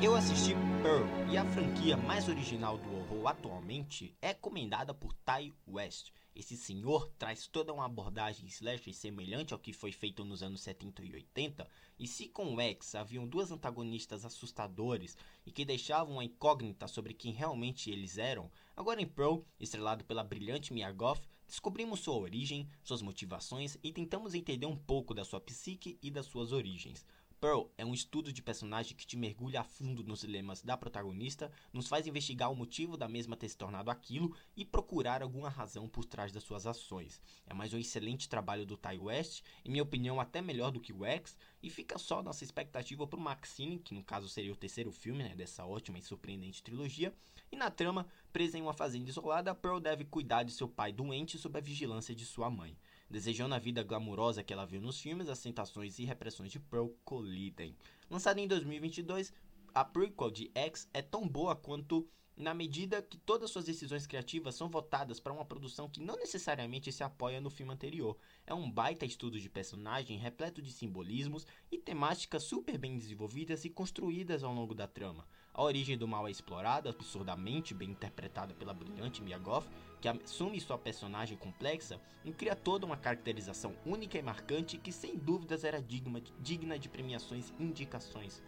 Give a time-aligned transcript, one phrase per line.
[0.00, 5.52] Eu assisti Pearl e a franquia mais original do horror atualmente é comendada por Ty
[5.66, 6.12] West.
[6.36, 11.02] Esse senhor traz toda uma abordagem slasher semelhante ao que foi feito nos anos 70
[11.04, 16.24] e 80, e se com o X haviam duas antagonistas assustadores e que deixavam uma
[16.24, 21.98] incógnita sobre quem realmente eles eram, agora em Pearl, estrelado pela brilhante Mia Goth, descobrimos
[21.98, 26.52] sua origem, suas motivações e tentamos entender um pouco da sua psique e das suas
[26.52, 27.04] origens.
[27.40, 31.52] Pearl é um estudo de personagem que te mergulha a fundo nos dilemas da protagonista,
[31.72, 35.88] nos faz investigar o motivo da mesma ter se tornado aquilo e procurar alguma razão
[35.88, 37.22] por trás das suas ações.
[37.46, 40.92] É mais um excelente trabalho do Ty West, em minha opinião até melhor do que
[40.92, 44.56] o X, e fica só nossa expectativa para o Maxine, que no caso seria o
[44.56, 47.14] terceiro filme né, dessa ótima e surpreendente trilogia,
[47.52, 51.38] e na trama, presa em uma fazenda isolada, Pearl deve cuidar de seu pai doente
[51.38, 52.76] sob a vigilância de sua mãe.
[53.10, 56.88] Desejando a vida glamurosa que ela viu nos filmes, as tentações e repressões de Pearl
[57.04, 57.74] colidem.
[58.10, 59.32] Lançada em 2022,
[59.74, 64.54] a prequel de X é tão boa quanto na medida que todas suas decisões criativas
[64.54, 68.16] são votadas para uma produção que não necessariamente se apoia no filme anterior.
[68.46, 73.70] É um baita estudo de personagem repleto de simbolismos e temáticas super bem desenvolvidas e
[73.70, 75.26] construídas ao longo da trama.
[75.52, 79.66] A origem do mal é explorada, absurdamente bem interpretada pela brilhante Mia Goth,
[80.00, 85.18] que assume sua personagem complexa e cria toda uma caracterização única e marcante que sem
[85.18, 88.40] dúvidas era digna de premiações e indicações.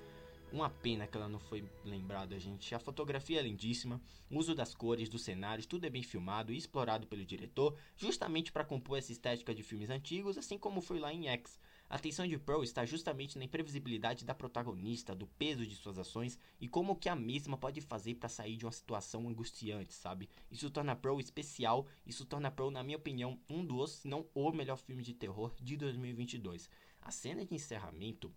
[0.52, 2.74] Uma pena que ela não foi lembrada, gente.
[2.74, 6.56] A fotografia é lindíssima, o uso das cores, dos cenários, tudo é bem filmado e
[6.56, 11.12] explorado pelo diretor, justamente para compor essa estética de filmes antigos, assim como foi lá
[11.12, 11.60] em X.
[11.88, 16.36] A atenção de Pearl está justamente na imprevisibilidade da protagonista, do peso de suas ações
[16.60, 20.28] e como que a mesma pode fazer para sair de uma situação angustiante, sabe?
[20.50, 24.50] Isso torna Pearl especial, isso torna Pearl, na minha opinião, um dos, se não o
[24.50, 26.68] melhor filme de terror de 2022.
[27.00, 28.32] A cena de encerramento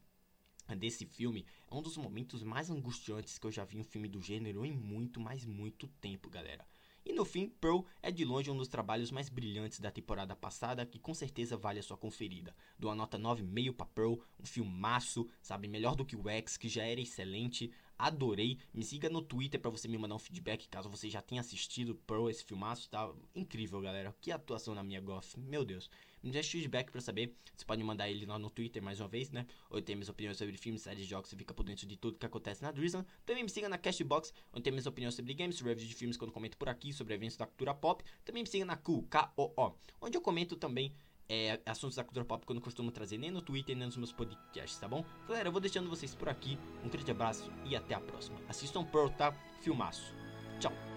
[0.78, 4.22] desse filme é um dos momentos mais angustiantes que eu já vi um filme do
[4.22, 6.66] gênero em muito, mas muito tempo, galera.
[7.06, 10.86] E no fim, Pearl é de longe um dos trabalhos mais brilhantes da temporada passada,
[10.86, 12.56] que com certeza vale a sua conferida.
[12.80, 16.70] Dou a nota 9,5 para Pearl, um filmaço, sabe, melhor do que o X, que
[16.70, 18.58] já era excelente adorei.
[18.74, 21.96] Me siga no Twitter para você me mandar um feedback caso você já tenha assistido
[22.08, 24.16] Pearl, esse filmaço, tá incrível, galera.
[24.22, 25.90] Que atuação na minha Goth, meu Deus.
[26.22, 27.36] Me deixe feedback para saber.
[27.54, 29.46] Você pode mandar ele lá no Twitter mais uma vez, né?
[29.70, 32.26] Ou tem minhas opiniões sobre filmes, séries, jogos, você fica por dentro de tudo que
[32.26, 33.06] acontece na Drizzle.
[33.26, 36.32] Também me siga na Cashbox, onde tem minhas opiniões sobre games, reviews de filmes eu
[36.32, 38.04] comento por aqui, sobre eventos da cultura pop.
[38.24, 40.94] Também me siga na Cool, K-O-O, onde eu comento também
[41.30, 43.98] é, assuntos da cultura pop que eu não costumo trazer nem no Twitter nem nos
[43.98, 45.04] meus podcasts, tá bom?
[45.28, 46.58] Galera, eu vou deixando vocês por aqui.
[46.84, 48.40] Um grande abraço e até a próxima.
[48.48, 49.34] Assistam Pearl, tá?
[49.62, 50.14] Filmaço.
[50.60, 50.93] Tchau.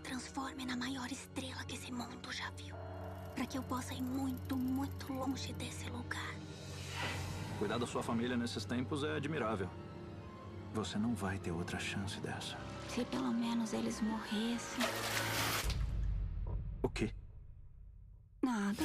[0.00, 2.74] Transforme na maior estrela que esse mundo já viu.
[3.34, 6.34] Para que eu possa ir muito, muito longe desse lugar.
[7.58, 9.68] Cuidar da sua família nesses tempos é admirável.
[10.72, 12.56] Você não vai ter outra chance dessa.
[12.88, 14.84] Se pelo menos eles morressem.
[16.82, 17.12] O quê?
[18.42, 18.84] Nada.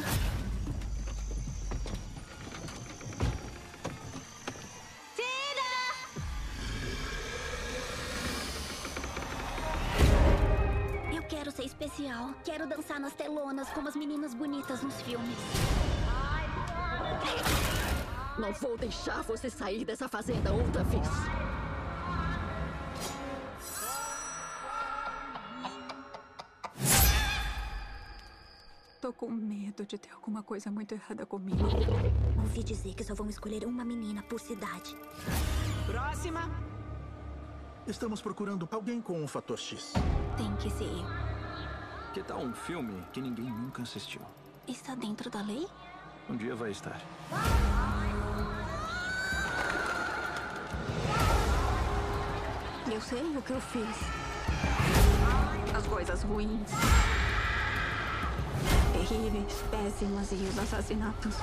[11.76, 12.34] Especial.
[12.44, 15.38] Quero dançar nas telonas como as meninas bonitas nos filmes.
[18.40, 21.08] Não vou deixar você sair dessa fazenda outra vez.
[29.02, 31.64] Tô com medo de ter alguma coisa muito errada comigo.
[32.40, 34.98] Ouvi dizer que só vão escolher uma menina por cidade.
[35.86, 36.50] Próxima!
[37.86, 39.94] Estamos procurando alguém com um fator X.
[40.36, 41.35] Tem que ser eu.
[42.16, 44.22] Que tal um filme que ninguém nunca assistiu?
[44.66, 45.68] Está dentro da lei?
[46.30, 46.98] Um dia vai estar.
[52.90, 53.98] Eu sei o que eu fiz.
[55.78, 56.72] As coisas ruins.
[58.94, 61.36] Terríveis, péssimas e os assassinatos.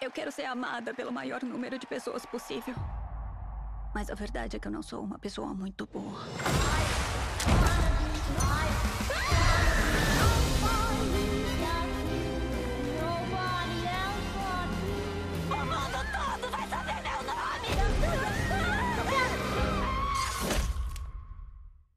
[0.00, 2.74] Eu quero ser amada pelo maior número de pessoas possível.
[3.96, 6.20] Mas a verdade é que eu não sou uma pessoa muito boa.